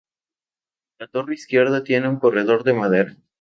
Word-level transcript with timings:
La 0.97 1.05
torre 1.07 1.35
izquierda 1.35 1.83
tiene 1.83 2.09
un 2.09 2.17
corredor 2.17 2.63
de 2.63 2.73
madera. 2.73 3.15